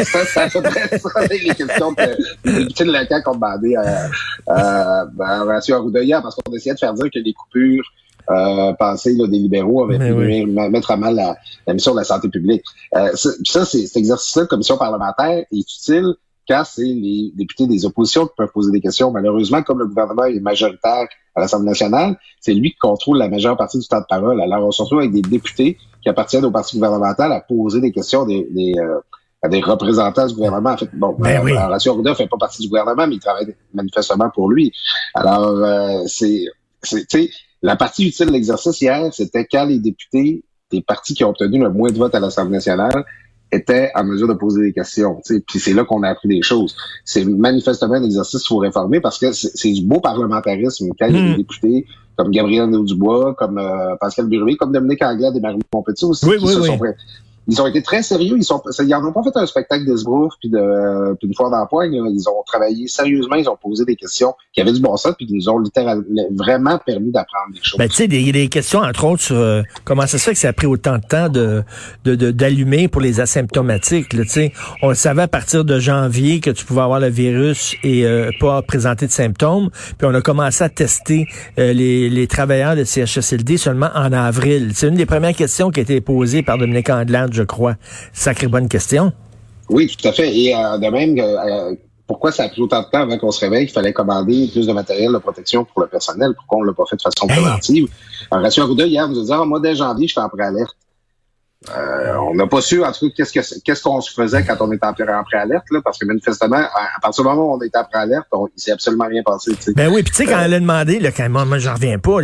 c'est 0.02 0.40
à 0.40 0.48
peu 0.48 0.60
près 0.62 0.98
ça, 0.98 1.20
les 1.30 1.54
questions 1.54 1.94
que 1.94 2.84
de 2.84 2.92
la 2.92 3.06
demandé 3.06 3.76
à, 3.76 4.08
à, 4.48 5.06
à, 5.20 5.60
hier 6.02 6.20
parce 6.20 6.34
qu'on 6.34 6.52
essayait 6.52 6.74
de 6.74 6.80
faire 6.80 6.94
dire 6.94 7.06
que 7.12 7.18
les 7.20 7.32
coupures 7.32 7.84
euh, 8.30 8.72
passé 8.74 9.14
des 9.14 9.26
libéraux 9.26 9.84
avaient 9.84 9.98
pu 9.98 10.46
mettre 10.46 10.90
à 10.90 10.96
mal 10.96 11.14
la, 11.14 11.74
mission 11.74 11.92
de 11.92 11.98
la 11.98 12.04
santé 12.04 12.28
publique. 12.28 12.64
Euh, 12.94 13.10
ça, 13.14 13.64
c'est, 13.64 13.86
cet 13.86 13.96
exercice-là, 13.96 14.46
commission 14.46 14.76
parlementaire, 14.76 15.44
est 15.50 15.58
utile 15.58 16.14
quand 16.48 16.62
c'est 16.64 16.82
les 16.82 17.32
députés 17.34 17.66
des 17.66 17.84
oppositions 17.84 18.26
qui 18.26 18.32
peuvent 18.36 18.52
poser 18.52 18.70
des 18.70 18.80
questions. 18.80 19.10
Malheureusement, 19.10 19.62
comme 19.62 19.80
le 19.80 19.86
gouvernement 19.86 20.24
est 20.24 20.40
majoritaire 20.40 21.08
à 21.34 21.40
l'Assemblée 21.40 21.68
nationale, 21.68 22.16
c'est 22.40 22.54
lui 22.54 22.70
qui 22.70 22.78
contrôle 22.78 23.18
la 23.18 23.28
majeure 23.28 23.56
partie 23.56 23.78
du 23.78 23.86
temps 23.86 24.00
de 24.00 24.06
parole. 24.08 24.40
Alors, 24.40 24.64
on 24.66 24.70
se 24.70 24.82
retrouve 24.82 25.00
avec 25.00 25.12
des 25.12 25.22
députés 25.22 25.76
qui 26.02 26.08
appartiennent 26.08 26.44
au 26.44 26.52
parti 26.52 26.76
gouvernemental 26.76 27.32
à 27.32 27.40
poser 27.40 27.80
des 27.80 27.90
questions 27.90 28.24
des, 28.24 28.46
des 28.50 28.74
euh, 28.78 29.00
à 29.42 29.48
des 29.48 29.60
représentants 29.60 30.26
du 30.26 30.34
gouvernement. 30.34 30.70
En 30.70 30.76
fait, 30.76 30.88
bon, 30.94 31.14
ben 31.18 31.42
oui. 31.42 31.52
Horacio 31.52 32.02
fait 32.14 32.26
pas 32.26 32.36
partie 32.38 32.62
du 32.62 32.68
gouvernement, 32.68 33.06
mais 33.06 33.16
il 33.16 33.20
travaille 33.20 33.54
manifestement 33.74 34.30
pour 34.30 34.50
lui. 34.50 34.72
Alors, 35.14 35.48
euh, 35.48 36.02
c'est, 36.06 36.44
c'est, 36.82 37.30
la 37.62 37.76
partie 37.76 38.06
utile 38.08 38.26
de 38.26 38.32
l'exercice 38.32 38.80
hier, 38.80 39.12
c'était 39.12 39.46
quand 39.50 39.64
les 39.64 39.78
députés 39.78 40.44
des 40.70 40.82
partis 40.82 41.14
qui 41.14 41.24
ont 41.24 41.30
obtenu 41.30 41.58
le 41.60 41.70
moins 41.70 41.90
de 41.90 41.98
votes 41.98 42.14
à 42.14 42.20
l'Assemblée 42.20 42.56
nationale 42.56 43.04
étaient 43.52 43.90
en 43.94 44.04
mesure 44.04 44.28
de 44.28 44.34
poser 44.34 44.62
des 44.62 44.72
questions. 44.72 45.20
Puis 45.24 45.60
c'est 45.60 45.72
là 45.72 45.84
qu'on 45.84 46.02
a 46.02 46.08
appris 46.08 46.28
des 46.28 46.42
choses. 46.42 46.76
C'est 47.04 47.24
manifestement 47.24 47.94
un 47.94 48.02
exercice 48.02 48.42
qu'il 48.42 48.48
faut 48.48 48.58
réformer 48.58 49.00
parce 49.00 49.18
que 49.18 49.32
c'est 49.32 49.70
du 49.70 49.84
beau 49.84 50.00
parlementarisme. 50.00 50.88
Quand 50.98 51.06
il 51.06 51.16
y 51.16 51.18
a 51.18 51.22
des 51.22 51.32
hmm. 51.32 51.36
députés 51.36 51.86
comme 52.16 52.30
Gabriel 52.30 52.70
Dubois, 52.84 53.34
comme 53.34 53.58
euh, 53.58 53.94
Pascal 54.00 54.26
Burvé, 54.26 54.56
comme 54.56 54.72
Dominique 54.72 55.02
Anglade 55.02 55.36
et 55.36 55.40
Marie 55.40 55.58
Montpetit 55.72 56.06
aussi, 56.06 56.26
qui 56.26 56.46
se 56.48 56.62
sont 56.62 56.78
ils 57.48 57.62
ont 57.62 57.66
été 57.66 57.82
très 57.82 58.02
sérieux. 58.02 58.36
Ils 58.36 58.44
sont, 58.44 58.60
ils 58.80 58.94
en 58.94 59.04
ont 59.04 59.12
pas 59.12 59.22
fait 59.22 59.36
un 59.36 59.46
spectacle 59.46 59.84
d'esbrouf 59.84 60.34
puis 60.40 60.50
de, 60.50 61.14
puis 61.18 61.28
une 61.28 61.34
fois 61.34 61.50
d'empoigne. 61.50 61.94
Ils 61.94 62.28
ont 62.28 62.42
travaillé 62.44 62.88
sérieusement. 62.88 63.36
Ils 63.36 63.48
ont 63.48 63.56
posé 63.56 63.84
des 63.84 63.96
questions 63.96 64.34
qui 64.52 64.60
avaient 64.60 64.72
du 64.72 64.80
bon 64.80 64.96
sens 64.96 65.14
puis 65.16 65.26
qui 65.26 65.34
nous 65.34 65.48
ont 65.48 65.58
littéralement 65.58 66.02
vraiment 66.32 66.78
permis 66.78 67.10
d'apprendre 67.12 67.54
des 67.54 67.60
choses. 67.62 67.78
Ben, 67.78 67.88
tu 67.88 67.94
sais, 67.94 68.04
il 68.06 68.26
y 68.26 68.28
a 68.28 68.32
des 68.32 68.48
questions 68.48 68.80
entre 68.80 69.04
autres 69.04 69.22
sur 69.22 69.36
euh, 69.36 69.62
comment 69.84 70.06
ça 70.06 70.18
se 70.18 70.24
fait 70.24 70.32
que 70.32 70.38
ça 70.38 70.48
a 70.48 70.52
pris 70.52 70.66
autant 70.66 70.98
de 70.98 71.06
temps 71.06 71.28
de, 71.28 71.64
d'allumer 72.04 72.86
de, 72.86 72.90
pour 72.90 73.00
les 73.00 73.20
asymptomatiques. 73.20 74.14
Sais, 74.26 74.52
on 74.82 74.94
savait 74.94 75.22
à 75.22 75.28
partir 75.28 75.64
de 75.64 75.78
janvier 75.78 76.40
que 76.40 76.50
tu 76.50 76.64
pouvais 76.64 76.82
avoir 76.82 76.98
le 76.98 77.08
virus 77.08 77.76
et 77.84 78.06
euh, 78.06 78.30
pas 78.40 78.62
présenter 78.62 79.06
de 79.06 79.12
symptômes. 79.12 79.70
Puis 79.98 80.08
on 80.08 80.14
a 80.14 80.20
commencé 80.20 80.64
à 80.64 80.68
tester 80.68 81.26
euh, 81.58 81.72
les, 81.72 82.10
les 82.10 82.26
travailleurs 82.26 82.74
de 82.74 82.82
CHSLD 82.82 83.56
seulement 83.56 83.90
en 83.94 84.12
avril. 84.12 84.72
C'est 84.74 84.88
une 84.88 84.94
des 84.94 85.06
premières 85.06 85.34
questions 85.34 85.70
qui 85.70 85.80
a 85.80 85.82
été 85.82 86.00
posée 86.00 86.42
par 86.42 86.58
Dominique 86.58 86.90
Andelade 86.90 87.35
je 87.36 87.42
crois. 87.42 87.76
Sacrée 88.12 88.48
bonne 88.48 88.68
question. 88.68 89.12
Oui, 89.68 89.86
tout 89.86 90.08
à 90.08 90.12
fait. 90.12 90.36
Et 90.36 90.54
euh, 90.54 90.78
de 90.78 90.88
même, 90.88 91.18
euh, 91.18 91.74
pourquoi 92.06 92.32
ça 92.32 92.44
a 92.44 92.48
pris 92.48 92.62
autant 92.62 92.82
de 92.82 92.86
temps 92.86 93.02
avant 93.02 93.18
qu'on 93.18 93.30
se 93.30 93.40
réveille 93.40 93.66
qu'il 93.66 93.74
fallait 93.74 93.92
commander 93.92 94.48
plus 94.52 94.66
de 94.66 94.72
matériel 94.72 95.12
de 95.12 95.18
protection 95.18 95.64
pour 95.64 95.82
le 95.82 95.88
personnel? 95.88 96.32
Pourquoi 96.34 96.58
on 96.58 96.62
ne 96.62 96.68
l'a 96.68 96.72
pas 96.72 96.84
fait 96.88 96.96
de 96.96 97.02
façon 97.02 97.26
préventive? 97.26 97.88
En 98.30 98.40
Ratio 98.40 98.64
Arruda, 98.64 98.86
hier, 98.86 99.08
vous 99.08 99.18
a 99.18 99.24
dit, 99.24 99.32
ah, 99.32 99.44
moi, 99.44 99.60
dès 99.60 99.74
janvier, 99.74 100.08
je 100.08 100.14
fais 100.14 100.20
en 100.20 100.28
préalerte. 100.28 100.76
Euh, 101.70 102.14
on 102.16 102.34
n'a 102.34 102.46
pas 102.46 102.60
su, 102.60 102.84
en 102.84 102.92
tout 102.92 103.08
cas, 103.08 103.14
qu'est-ce 103.16 103.32
que 103.32 103.60
qu'est-ce 103.64 103.82
qu'on 103.82 104.00
se 104.00 104.12
faisait 104.12 104.44
quand 104.44 104.56
on 104.60 104.70
était 104.72 104.86
en, 104.86 104.92
pré-alerte, 104.92 105.64
là, 105.70 105.80
parce 105.82 105.98
que 105.98 106.04
manifestement, 106.04 106.58
à, 106.58 107.00
partir 107.00 107.24
du 107.24 107.30
moment 107.30 107.50
où 107.50 107.56
on 107.56 107.62
était 107.62 107.78
en 107.78 107.84
pré-alerte, 107.84 108.26
il 108.32 108.60
s'est 108.60 108.72
absolument 108.72 109.06
rien 109.06 109.22
passé. 109.24 109.52
Ben 109.74 109.90
oui, 109.92 110.02
puis 110.02 110.12
tu 110.12 110.16
sais, 110.16 110.26
quand 110.26 110.38
elle 110.38 110.54
a 110.54 110.60
demandé, 110.60 111.00
là, 111.00 111.10
quand, 111.10 111.28
moi, 111.28 111.44
moi 111.44 111.58
j'en 111.58 111.74
reviens 111.74 111.98
pas, 111.98 112.18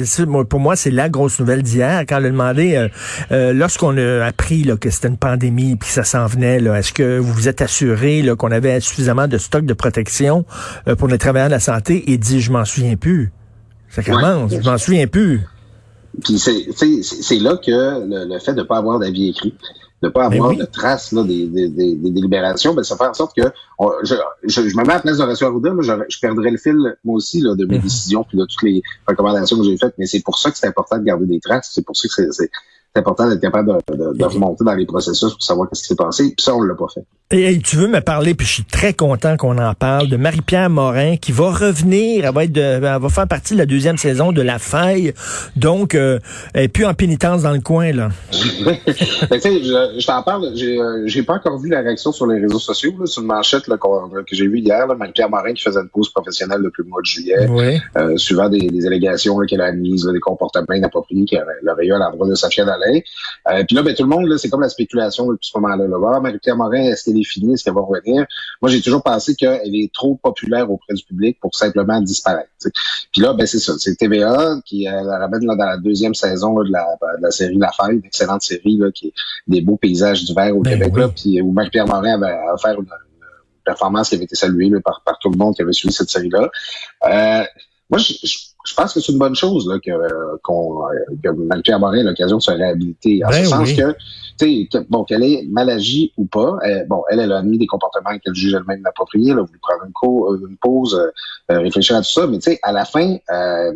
pour 0.49 0.61
moi, 0.61 0.77
c'est 0.77 0.91
la 0.91 1.09
grosse 1.09 1.41
nouvelle 1.41 1.63
d'hier, 1.63 2.05
quand 2.07 2.19
elle 2.19 2.27
a 2.27 2.31
demandé, 2.31 2.77
euh, 2.77 2.89
euh, 3.33 3.53
lorsqu'on 3.53 3.97
a 3.97 4.25
appris 4.25 4.65
là, 4.65 4.77
que 4.77 4.91
c'était 4.91 5.09
une 5.09 5.17
pandémie 5.17 5.77
puis 5.77 5.89
que 5.89 5.95
ça 5.95 6.05
s'en 6.05 6.27
venait, 6.27 6.63
est-ce 6.63 6.93
que 6.93 7.19
vous 7.19 7.33
vous 7.33 7.49
êtes 7.49 7.63
assuré 7.63 8.25
qu'on 8.39 8.51
avait 8.51 8.81
suffisamment 8.81 9.29
de 9.29 9.39
stock 9.39 9.65
de 9.65 9.75
protection 9.75 10.45
pour 10.99 11.09
les 11.09 11.19
travailleurs 11.19 11.49
de 11.49 11.55
la 11.55 11.61
santé? 11.61 12.13
Et 12.13 12.19
dit, 12.19 12.41
je 12.41 12.53
m'en 12.53 12.65
souviens 12.65 12.97
plus. 12.97 13.33
Ça 13.89 14.03
commence, 14.03 14.53
je 14.53 14.71
m'en 14.71 14.79
souviens 14.79 15.07
plus. 15.07 15.41
Puis 16.23 16.39
c'est 16.39 17.39
là 17.39 17.57
que 17.57 18.27
le, 18.29 18.39
fait 18.39 18.53
de 18.53 18.61
ne 18.61 18.67
pas 18.67 18.77
avoir 18.77 18.99
d'avis 18.99 19.31
écrit, 19.31 19.55
de 20.03 20.09
ne 20.09 20.13
pas 20.13 20.25
avoir 20.27 20.55
de 20.55 20.65
traces 20.65 21.13
là, 21.13 21.23
des, 21.23 21.47
des, 21.47 21.69
des, 21.69 21.95
délibérations, 21.95 22.75
ben, 22.75 22.83
ça 22.83 22.97
fait 22.97 23.07
en 23.07 23.15
sorte 23.15 23.35
que 23.35 23.43
je, 24.03 24.15
je, 24.45 24.61
me 24.77 24.85
mets 24.85 24.93
à 24.93 24.97
la 24.97 25.01
place 25.01 25.19
de 25.19 25.23
Rassurant 25.23 25.51
Arruda, 25.51 25.71
je, 25.81 25.93
je 26.09 26.21
perdrais 26.21 26.51
le 26.51 26.59
fil 26.59 26.77
moi 27.05 27.17
aussi 27.17 27.41
là, 27.41 27.55
de 27.55 27.65
mes 27.65 27.79
mm-hmm. 27.79 27.83
décisions 27.83 28.25
puis 28.25 28.37
de 28.37 28.45
toutes 28.45 28.63
les 28.63 28.83
recommandations 29.07 29.57
que 29.57 29.65
j'ai 29.65 29.77
faites, 29.77 29.95
mais 29.99 30.07
c'est 30.07 30.23
pour 30.23 30.39
ça 30.39 30.51
que 30.51 30.59
c'est 30.59 30.67
important 30.67 30.99
de 30.99 31.05
garder 31.05 31.27
des 31.27 31.41
traces, 31.41 31.71
c'est 31.73 31.85
pour 31.85 31.97
ça 31.97 32.09
que 32.09 32.31
c'est 32.33 32.51
c'est 32.95 33.01
important 33.01 33.29
d'être 33.29 33.41
capable 33.41 33.69
de, 33.89 33.97
de, 33.97 34.19
de, 34.19 34.25
remonter 34.25 34.65
dans 34.65 34.75
les 34.75 34.85
processus 34.85 35.33
pour 35.33 35.43
savoir 35.43 35.69
ce 35.73 35.81
qui 35.81 35.89
s'est 35.89 35.97
passé. 35.97 36.35
Puis 36.37 36.45
ça, 36.45 36.55
on 36.55 36.63
l'a 36.63 36.75
pas 36.75 36.89
fait. 36.93 37.05
Et, 37.31 37.59
tu 37.61 37.77
veux 37.77 37.89
me 37.89 38.01
parler, 38.01 38.35
puis 38.35 38.47
je 38.47 38.53
suis 38.53 38.65
très 38.65 38.93
content 38.93 39.39
qu'on 39.39 39.57
en 39.57 39.73
parle, 39.73 40.09
de 40.09 40.19
Marie-Pierre 40.19 40.69
Morin 40.69 41.17
qui 41.17 41.33
va 41.33 41.51
revenir, 41.51 42.27
elle 42.27 42.35
va 42.35 42.45
être 42.45 42.53
de, 42.53 42.61
elle 42.61 42.83
va 42.83 43.09
faire 43.09 43.27
partie 43.27 43.55
de 43.55 43.59
la 43.59 43.65
deuxième 43.65 43.97
saison 43.97 44.33
de 44.33 44.43
La 44.43 44.59
Faille. 44.59 45.15
Donc, 45.57 45.95
euh, 45.95 46.19
elle 46.53 46.65
est 46.65 46.69
plus 46.69 46.85
en 46.85 46.93
pénitence 46.93 47.43
dans 47.43 47.53
le 47.53 47.61
coin, 47.61 47.93
là. 47.93 48.11
ben, 48.67 48.77
je, 48.87 49.99
je 49.99 50.07
t'en 50.07 50.23
parle, 50.23 50.51
j'ai, 50.55 50.79
euh, 50.79 51.23
pas 51.27 51.35
encore 51.35 51.59
vu 51.59 51.71
la 51.71 51.81
réaction 51.81 52.13
sur 52.13 52.27
les 52.27 52.39
réseaux 52.39 52.59
sociaux, 52.59 52.93
là, 53.01 53.07
sur 53.07 53.23
une 53.23 53.29
manchette 53.29 53.67
là, 53.67 53.79
que 53.79 54.37
j'ai 54.37 54.47
vue 54.47 54.59
hier, 54.59 54.87
Marie-Pierre 54.87 55.31
Morin 55.31 55.55
qui 55.55 55.63
faisait 55.63 55.81
une 55.81 55.89
pause 55.89 56.11
professionnelle 56.11 56.61
depuis 56.63 56.83
le 56.83 56.91
mois 56.91 57.01
de 57.01 57.07
juillet, 57.07 57.49
euh, 57.97 58.19
suivant 58.19 58.51
des, 58.51 58.69
des 58.69 58.87
allégations 58.87 59.39
qu'elle 59.49 59.63
a 59.63 59.67
admises, 59.67 60.07
des 60.13 60.21
comportements 60.21 60.75
inappropriés 60.75 61.25
qu'elle 61.25 61.45
aurait 61.67 61.87
eu 61.87 61.93
à 61.95 61.99
l'endroit 61.99 62.29
de 62.29 62.35
sa 62.35 62.51
euh, 62.91 63.65
puis 63.65 63.77
là, 63.77 63.83
ben, 63.83 63.95
tout 63.95 64.03
le 64.03 64.09
monde, 64.09 64.27
là, 64.27 64.39
c'est 64.39 64.49
comme 64.49 64.61
la 64.61 64.69
spéculation 64.69 65.31
depuis 65.31 65.49
ce 65.53 65.59
moment-là. 65.59 65.87
Là. 65.87 65.97
Ah, 66.15 66.21
Marie-Pierre 66.21 66.57
Morin, 66.57 66.83
est-ce 66.83 67.05
qu'elle 67.05 67.19
est 67.19 67.25
finie? 67.25 67.55
Est-ce 67.55 67.65
qu'elle 67.65 67.75
va 67.75 67.81
revenir? 67.81 68.27
Moi, 68.61 68.71
j'ai 68.71 68.81
toujours 68.81 69.03
pensé 69.03 69.35
qu'elle 69.35 69.75
est 69.75 69.93
trop 69.93 70.17
populaire 70.17 70.71
auprès 70.71 70.95
du 70.95 71.03
public 71.05 71.39
pour 71.41 71.55
simplement 71.55 72.01
disparaître. 72.01 72.51
Puis 73.13 73.23
là, 73.23 73.35
ben, 73.35 73.47
c'est 73.47 73.59
ça. 73.59 73.75
C'est 73.79 73.97
TVA 73.97 74.57
qui 74.65 74.89
euh, 74.89 75.03
la 75.03 75.19
ramène 75.19 75.47
là, 75.47 75.57
dans 75.57 75.67
la 75.67 75.79
deuxième 75.79 76.15
saison 76.15 76.55
de, 76.63 76.71
la, 76.71 76.87
de, 77.19 77.23
la, 77.23 77.31
série 77.31 77.57
La 77.57 77.73
Fête, 77.73 77.93
une 77.93 78.05
excellente 78.05 78.43
série 78.43 78.77
là, 78.77 78.91
qui 78.93 79.09
est 79.09 79.13
des 79.49 79.61
beaux 79.61 79.77
paysages 79.77 80.25
d'hiver 80.25 80.57
au 80.57 80.61
ben 80.61 80.79
Québec. 80.79 80.97
Là, 80.97 81.09
puis 81.09 81.41
où 81.41 81.53
Marie-Pierre 81.53 81.87
Morin 81.87 82.15
avait 82.15 82.33
à 82.33 82.57
faire 82.59 82.79
une, 82.79 82.87
performance 83.65 84.09
qui 84.09 84.17
avait 84.17 84.25
été 84.25 84.35
saluée 84.35 84.71
par, 84.85 85.03
par 85.05 85.19
tout 85.19 85.31
le 85.31 85.37
monde 85.37 85.55
qui 85.55 85.63
avait 85.63 85.73
suivi 85.73 85.95
cette 85.95 86.11
série-là. 86.11 86.51
Euh, 87.07 87.45
moi, 87.93 87.99
je, 87.99 88.15
je 88.25 88.75
pense 88.75 88.95
que 88.95 89.01
c'est 89.01 89.13
une 89.13 89.19
bonne 89.19 89.35
chose 89.35 89.69
là, 89.69 89.79
que, 89.79 89.91
qu'on, 90.43 90.81
que 91.23 91.29
Marie-Pierre 91.29 91.79
Morin 91.79 91.99
ait 91.99 92.03
l'occasion 92.03 92.39
de 92.39 92.43
se 92.43 92.51
réhabiliter. 92.51 93.23
En 93.23 93.29
ben 93.29 93.45
ce 93.45 93.51
sens 93.51 93.73
que, 93.75 93.95
tu 94.39 94.69
sais, 94.73 94.87
bon, 94.89 95.05
qu'elle 95.05 95.23
ait 95.23 95.47
mal 95.51 95.69
agi 95.69 96.11
ou 96.17 96.25
pas, 96.25 96.57
elle, 96.63 96.87
bon, 96.89 97.03
elle, 97.11 97.21
elle 97.21 97.33
a 97.33 97.39
admis 97.39 97.59
des 97.59 97.67
comportements 97.67 98.17
qu'elle 98.19 98.35
juge 98.35 98.55
elle-même 98.55 98.81
inappropriés, 98.81 99.33
elle 99.33 99.41
a 99.41 99.43
voulu 99.43 99.59
prendre 99.61 99.83
une, 99.85 100.49
une 100.49 100.57
pause, 100.57 100.95
euh, 100.95 101.59
réfléchir 101.59 101.97
à 101.97 102.01
tout 102.01 102.11
ça, 102.11 102.27
mais 102.27 102.39
tu 102.39 102.53
sais, 102.53 102.59
à 102.63 102.73
la 102.73 102.87
fin, 102.87 103.17
euh, 103.31 103.73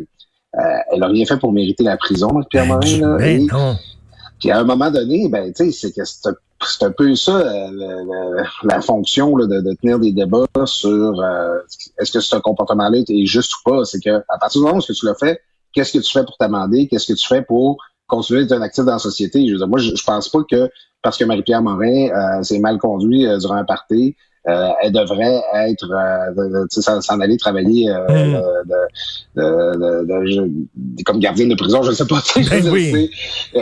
euh, 0.55 0.61
elle 0.91 1.03
a 1.03 1.07
rien 1.07 1.25
fait 1.25 1.37
pour 1.37 1.53
mériter 1.53 1.83
la 1.83 1.97
prison, 1.97 2.33
Marie-Pierre 2.33 2.63
ben, 2.63 2.73
Morin. 2.73 2.99
Là, 2.99 3.17
ben 3.17 3.47
non. 3.51 3.75
Puis 4.39 4.49
à 4.49 4.59
un 4.59 4.63
moment 4.63 4.89
donné, 4.89 5.29
ben, 5.29 5.53
tu 5.53 5.65
sais, 5.65 5.71
c'est 5.71 5.95
que 5.95 6.03
c'est 6.05 6.29
un 6.29 6.33
peu 6.97 7.15
ça 7.15 7.37
euh, 7.37 8.43
la, 8.63 8.81
fonction 8.81 9.35
là, 9.35 9.45
de, 9.45 9.61
de, 9.61 9.73
tenir 9.81 9.99
des 9.99 10.11
débats 10.11 10.45
sur 10.65 11.21
euh, 11.21 11.59
est-ce 11.99 12.11
que 12.11 12.19
ce 12.19 12.35
comportement-là 12.37 12.99
est 13.07 13.25
juste 13.25 13.53
ou 13.55 13.69
pas? 13.69 13.85
C'est 13.85 13.99
que 13.99 14.23
à 14.29 14.37
partir 14.37 14.61
du 14.61 14.67
moment 14.67 14.79
où 14.79 14.81
tu 14.81 15.05
le 15.05 15.13
fais, 15.19 15.39
qu'est-ce 15.73 15.93
que 15.93 15.99
tu 15.99 16.11
fais 16.11 16.23
pour 16.23 16.37
t'amender, 16.37 16.87
qu'est-ce 16.87 17.07
que 17.07 17.17
tu 17.17 17.27
fais 17.27 17.41
pour 17.41 17.77
continuer 18.07 18.45
d'être 18.45 18.59
un 18.59 18.61
actif 18.61 18.85
dans 18.85 18.93
la 18.93 18.99
société? 18.99 19.45
Je 19.47 19.53
veux 19.53 19.57
dire, 19.57 19.67
moi, 19.67 19.79
je, 19.79 19.95
je 19.95 20.03
pense 20.03 20.29
pas 20.29 20.39
que 20.49 20.69
parce 21.01 21.17
que 21.17 21.25
Marie-Pierre 21.25 21.61
Morin 21.61 22.09
euh, 22.09 22.43
s'est 22.43 22.59
mal 22.59 22.77
conduit 22.77 23.25
durant 23.39 23.55
un 23.55 23.65
party, 23.65 24.15
euh, 24.47 24.69
elle 24.81 24.93
devrait 24.93 25.41
être 25.67 25.91
euh, 25.91 26.65
s'en 26.69 27.19
aller 27.19 27.35
travailler 27.35 27.89
euh, 27.89 28.07
mm. 28.07 28.41
de, 29.35 31.03
comme 31.03 31.19
gardienne 31.19 31.49
de 31.49 31.55
prison, 31.55 31.83
je 31.83 31.89
ne 31.89 31.95
sais 31.95 32.05
pas. 32.05 32.21
Ben 32.49 32.69
oui. 32.69 33.11
elle, 33.53 33.61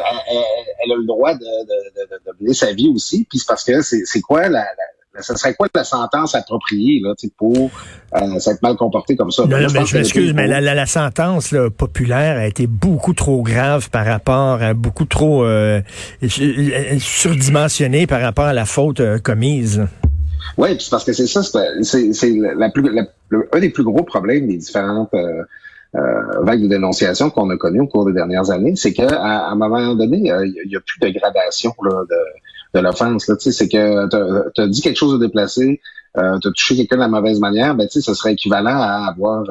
elle, 0.85 0.91
a 0.91 0.95
le 0.95 1.05
droit 1.05 1.33
de, 1.33 1.39
de, 1.39 2.41
mener 2.41 2.53
sa 2.53 2.73
vie 2.73 2.89
aussi. 2.93 3.25
Puis 3.29 3.39
c'est 3.39 3.47
parce 3.47 3.63
que 3.63 3.81
c'est 3.81 4.21
quoi 4.21 4.43
la, 4.43 4.61
la 4.61 4.83
ça 5.21 5.35
serait 5.35 5.53
quoi 5.53 5.67
la 5.73 5.83
sentence 5.83 6.35
appropriée 6.35 7.01
là, 7.01 7.13
pour 7.37 7.71
euh, 8.15 8.39
s'être 8.39 8.61
mal 8.61 8.75
comporté 8.75 9.15
comme 9.15 9.31
ça? 9.31 9.43
Non, 9.43 9.49
ben, 9.49 9.85
je, 9.85 9.97
m'excuse, 9.97 10.33
mais 10.33 10.47
la, 10.47 10.61
la, 10.61 10.85
sentence 10.85 11.51
là, 11.51 11.69
populaire 11.69 12.37
a 12.37 12.47
été 12.47 12.67
beaucoup 12.67 13.13
trop 13.13 13.41
grave 13.41 13.89
par 13.89 14.05
rapport 14.05 14.61
à 14.61 14.73
beaucoup 14.73 15.05
trop 15.05 15.45
euh, 15.45 15.81
surdimensionnée 16.99 18.07
par 18.07 18.21
rapport 18.21 18.45
à 18.45 18.53
la 18.53 18.65
faute 18.65 19.01
commise. 19.21 19.87
Oui, 20.57 20.77
parce 20.89 21.03
que 21.03 21.13
c'est 21.13 21.27
ça, 21.27 21.41
c'est 21.43 22.33
la 22.33 22.69
plus, 22.69 22.97
un 23.51 23.59
des 23.59 23.69
plus 23.69 23.83
gros 23.83 24.03
problèmes 24.03 24.47
des 24.47 24.57
différentes 24.57 25.13
euh, 25.13 25.43
euh, 25.95 26.43
vagues 26.43 26.63
de 26.63 26.67
dénonciation 26.67 27.29
qu'on 27.29 27.49
a 27.49 27.57
connues 27.57 27.81
au 27.81 27.87
cours 27.87 28.05
des 28.05 28.13
dernières 28.13 28.49
années, 28.51 28.75
c'est 28.75 28.93
qu'à 28.93 29.07
à 29.07 29.51
un 29.51 29.55
moment 29.55 29.95
donné, 29.95 30.31
euh, 30.31 30.45
il 30.45 30.69
n'y 30.69 30.75
a, 30.75 30.79
plus 30.79 30.99
de 30.99 31.09
gradation 31.17 31.73
là, 31.83 32.03
de, 32.09 32.79
de 32.79 32.83
l'offense. 32.83 33.31
C'est 33.39 33.69
que 33.69 34.09
tu 34.53 34.61
as, 34.61 34.67
dit 34.67 34.81
quelque 34.81 34.97
chose 34.97 35.19
de 35.19 35.25
déplacé, 35.25 35.81
euh, 36.17 36.37
tu 36.39 36.47
as 36.47 36.51
touché 36.51 36.75
quelqu'un 36.75 36.95
de 36.95 37.01
la 37.01 37.07
mauvaise 37.07 37.39
manière, 37.39 37.75
ben, 37.75 37.87
ce 37.89 38.01
serait 38.01 38.33
équivalent 38.33 38.77
à 38.77 39.09
avoir 39.09 39.43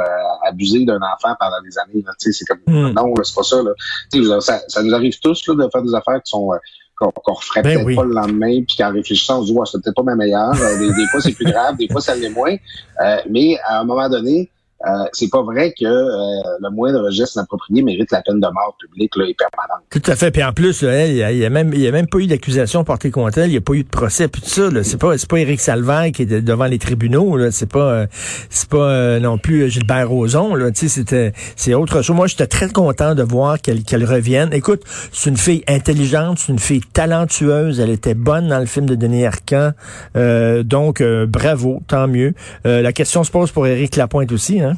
abusé 0.46 0.84
d'un 0.84 0.96
enfant 0.96 1.34
pendant 1.38 1.62
des 1.62 1.78
années. 1.78 2.04
C'est 2.18 2.44
comme 2.44 2.60
hmm. 2.66 2.92
non, 2.94 3.14
c'est 3.22 3.34
pas 3.34 3.42
ça, 3.42 3.62
là. 3.62 4.40
Ça, 4.40 4.60
ça 4.68 4.82
nous 4.82 4.94
arrive 4.94 5.18
tous 5.20 5.46
là, 5.48 5.54
de 5.54 5.70
faire 5.70 5.82
des 5.82 5.94
affaires 5.94 6.22
qui 6.22 6.30
sont 6.30 6.50
qu'on 6.96 7.10
qu 7.10 7.30
referait 7.30 7.62
ben 7.62 7.84
peut-être 7.84 7.96
pas 7.96 8.04
le 8.04 8.14
lendemain, 8.14 8.62
puis 8.66 8.76
qu'en 8.76 8.92
réfléchissant, 8.92 9.40
on 9.40 9.42
se 9.42 9.46
dit, 9.46 9.52
ouais, 9.52 9.66
c'est 9.70 9.82
peut-être 9.82 9.96
pas 9.96 10.02
ma 10.02 10.14
meilleure. 10.14 10.54
Euh, 10.54 10.78
des, 10.78 10.92
des, 10.94 11.06
fois, 11.10 11.20
c'est 11.20 11.32
plus 11.32 11.44
grave, 11.44 11.76
des 11.76 11.88
fois, 11.88 12.00
ça 12.00 12.14
l'est 12.14 12.30
moins. 12.30 12.54
Euh, 13.02 13.16
mais 13.28 13.58
à 13.66 13.80
un 13.80 13.84
moment 13.84 14.08
donné, 14.08 14.50
euh, 14.86 15.04
c'est 15.12 15.30
pas 15.30 15.42
vrai 15.42 15.72
que 15.72 15.84
euh, 15.84 16.42
le 16.60 16.70
moindre 16.70 17.10
geste 17.10 17.36
inapproprié 17.36 17.82
mérite 17.82 18.10
la 18.10 18.22
peine 18.22 18.40
de 18.40 18.46
mort 18.46 18.76
publique 18.78 19.16
là, 19.16 19.24
et 19.26 19.34
permanente. 19.34 19.84
Tout 19.90 20.02
à 20.06 20.14
fait. 20.14 20.30
Puis 20.30 20.44
en 20.44 20.52
plus, 20.52 20.82
il 20.82 21.16
y, 21.16 21.44
a 21.44 21.50
même 21.50 21.72
il 21.72 21.80
y 21.80 21.88
a 21.88 21.92
même 21.92 22.06
pas 22.06 22.18
eu 22.18 22.26
d'accusation 22.26 22.84
portée 22.84 23.10
contre 23.10 23.38
elle, 23.38 23.48
il 23.48 23.52
n'y 23.52 23.58
a 23.58 23.62
pas 23.62 23.74
eu 23.74 23.84
de 23.84 23.88
procès, 23.88 24.28
puis 24.28 24.42
tout 24.42 24.48
ça. 24.48 24.68
C'est 24.82 24.98
pas 24.98 25.16
c'est 25.16 25.28
pas 25.28 25.38
Éric 25.38 25.60
Salvaire 25.60 26.10
qui 26.12 26.22
est 26.22 26.26
devant 26.26 26.66
les 26.66 26.78
tribunaux. 26.78 27.36
Là. 27.36 27.50
C'est 27.50 27.70
pas 27.70 27.78
euh, 27.78 28.06
c'est 28.50 28.68
pas 28.68 29.18
non 29.20 29.38
plus 29.38 29.70
Gilbert 29.70 30.08
Rozon. 30.08 30.54
Là. 30.54 30.70
C'était 30.74 31.32
c'est 31.56 31.74
autre 31.74 32.02
chose. 32.02 32.16
Moi, 32.16 32.26
j'étais 32.26 32.46
très 32.46 32.68
content 32.68 33.14
de 33.14 33.22
voir 33.22 33.60
qu'elle 33.60 33.82
qu'elle 33.84 34.04
revienne. 34.04 34.50
Écoute, 34.52 34.82
c'est 35.12 35.30
une 35.30 35.36
fille 35.36 35.64
intelligente, 35.66 36.38
c'est 36.40 36.52
une 36.52 36.58
fille 36.58 36.82
talentueuse. 36.92 37.80
Elle 37.80 37.90
était 37.90 38.14
bonne 38.14 38.48
dans 38.48 38.58
le 38.58 38.66
film 38.66 38.86
de 38.86 38.94
Denis 38.94 39.24
Arcand. 39.24 39.72
donc 40.14 41.02
bravo, 41.02 41.80
tant 41.86 42.06
mieux. 42.06 42.34
la 42.64 42.92
question 42.92 43.24
se 43.24 43.30
pose 43.30 43.50
pour 43.50 43.66
Éric 43.66 43.96
Lapointe 43.96 44.32
aussi. 44.32 44.60
Hein? 44.60 44.73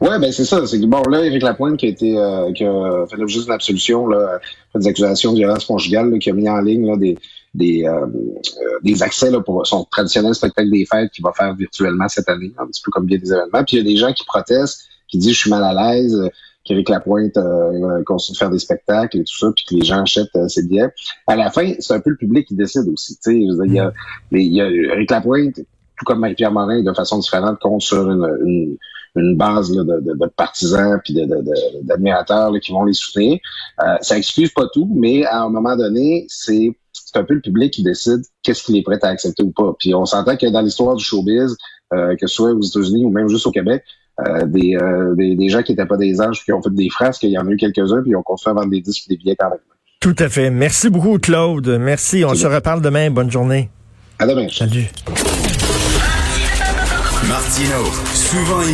Ouais, 0.00 0.18
ben 0.18 0.32
c'est 0.32 0.44
ça. 0.44 0.66
C'est 0.66 0.80
que 0.80 0.86
bon, 0.86 1.02
là, 1.02 1.24
Éric 1.24 1.42
Lapointe 1.42 1.78
qui 1.78 1.86
a 1.86 1.88
été 1.88 2.18
euh, 2.18 2.52
qui 2.52 2.64
a 2.64 3.06
fait 3.08 3.16
l'objet 3.16 3.40
d'une 3.40 3.52
absolution, 3.52 4.06
là, 4.06 4.40
fait 4.72 4.80
des 4.80 4.88
accusations 4.88 5.32
de 5.32 5.38
violence 5.38 5.64
conjugale, 5.64 6.10
là, 6.10 6.18
qui 6.18 6.30
a 6.30 6.32
mis 6.32 6.48
en 6.48 6.60
ligne 6.60 6.86
là, 6.86 6.96
des 6.96 7.16
des, 7.54 7.84
euh, 7.84 8.06
euh, 8.06 8.78
des 8.82 9.02
accès 9.02 9.30
là, 9.30 9.40
pour 9.40 9.66
son 9.66 9.84
traditionnel 9.84 10.34
spectacle 10.34 10.70
des 10.70 10.86
fêtes 10.86 11.10
qu'il 11.12 11.22
va 11.22 11.32
faire 11.32 11.54
virtuellement 11.54 12.08
cette 12.08 12.28
année, 12.28 12.52
un 12.58 12.66
petit 12.66 12.82
peu 12.82 12.90
comme 12.90 13.06
bien 13.06 13.18
des 13.18 13.32
événements. 13.32 13.64
Puis 13.64 13.76
il 13.76 13.78
y 13.78 13.80
a 13.80 13.84
des 13.84 13.96
gens 13.96 14.12
qui 14.12 14.24
protestent, 14.24 14.84
qui 15.08 15.18
disent 15.18 15.34
je 15.34 15.40
suis 15.40 15.50
mal 15.50 15.62
à 15.62 15.92
l'aise, 15.92 16.16
qu'Éric 16.64 16.88
Lapointe 16.88 17.36
euh, 17.36 18.02
continue 18.06 18.34
de 18.34 18.38
faire 18.38 18.50
des 18.50 18.58
spectacles 18.58 19.18
et 19.18 19.24
tout 19.24 19.36
ça, 19.36 19.52
puis 19.54 19.64
que 19.68 19.74
les 19.74 19.84
gens 19.84 20.02
achètent 20.02 20.48
ses 20.48 20.62
billets. 20.62 20.88
À 21.26 21.36
la 21.36 21.50
fin, 21.50 21.72
c'est 21.78 21.92
un 21.92 22.00
peu 22.00 22.10
le 22.10 22.16
public 22.16 22.46
qui 22.46 22.54
décide 22.54 22.88
aussi. 22.88 23.14
Tu 23.16 23.20
sais, 23.22 23.34
il 23.36 23.74
y 23.74 23.80
a, 23.80 23.92
il 24.30 24.52
y 24.52 24.60
a 24.60 24.70
Éric 24.70 25.10
Lapointe, 25.10 25.56
tout 25.56 26.04
comme 26.06 26.20
Marie-Pierre 26.20 26.52
Morin, 26.52 26.82
de 26.82 26.92
façon 26.92 27.18
différente, 27.18 27.58
compte 27.60 27.82
sur 27.82 28.10
une, 28.10 28.38
une 28.46 28.76
une 29.16 29.36
base 29.36 29.70
de, 29.70 29.82
de, 29.82 30.00
de, 30.00 30.26
partisans 30.36 30.98
puis 31.04 31.14
d'admirateurs 31.82 32.52
qui 32.62 32.72
vont 32.72 32.84
les 32.84 32.94
soutenir. 32.94 33.38
Euh, 33.82 33.96
ça 34.00 34.16
excuse 34.16 34.50
pas 34.52 34.66
tout, 34.72 34.90
mais 34.94 35.24
à 35.24 35.42
un 35.42 35.50
moment 35.50 35.76
donné, 35.76 36.24
c'est 36.28 36.72
un 37.14 37.24
peu 37.24 37.34
le 37.34 37.40
public 37.40 37.72
qui 37.72 37.82
décide 37.82 38.22
qu'est-ce 38.42 38.62
qu'il 38.64 38.76
est 38.76 38.82
prêt 38.82 38.98
à 39.02 39.08
accepter 39.08 39.42
ou 39.42 39.52
pas. 39.52 39.74
Puis 39.78 39.94
on 39.94 40.06
s'entend 40.06 40.36
que 40.36 40.46
dans 40.46 40.62
l'histoire 40.62 40.96
du 40.96 41.04
showbiz, 41.04 41.56
euh, 41.92 42.16
que 42.16 42.26
ce 42.26 42.34
soit 42.34 42.52
aux 42.52 42.62
États-Unis 42.62 43.04
ou 43.04 43.10
même 43.10 43.28
juste 43.28 43.46
au 43.46 43.50
Québec, 43.50 43.82
euh, 44.20 44.46
des, 44.46 44.76
euh, 44.76 45.14
des, 45.14 45.34
des, 45.36 45.48
gens 45.48 45.62
qui 45.62 45.72
n'étaient 45.72 45.86
pas 45.86 45.96
des 45.96 46.20
anges 46.20 46.44
qui 46.44 46.52
ont 46.52 46.62
fait 46.62 46.72
des 46.72 46.88
frasques, 46.90 47.22
il 47.22 47.30
y 47.30 47.38
en 47.38 47.46
a 47.46 47.50
eu 47.50 47.56
quelques-uns, 47.56 48.02
puis 48.02 48.12
ils 48.12 48.16
ont 48.16 48.22
continué 48.22 48.52
à 48.52 48.60
vendre 48.60 48.70
des 48.70 48.80
disques 48.80 49.04
et 49.08 49.14
des 49.14 49.16
billets 49.16 49.36
quand 49.38 49.50
même. 49.50 49.58
Tout 50.00 50.16
à 50.18 50.28
fait. 50.28 50.50
Merci 50.50 50.90
beaucoup, 50.90 51.18
Claude. 51.18 51.68
Merci. 51.80 52.24
On 52.24 52.34
se 52.34 52.46
reparle 52.46 52.82
demain. 52.82 53.10
Bonne 53.10 53.30
journée. 53.30 53.70
À 54.18 54.26
demain. 54.26 54.46
Salut. 54.50 54.90
Martino, 57.28 57.84
souvent 58.12 58.62